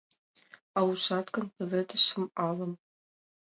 [0.77, 2.73] А ужат гын пеледышым алым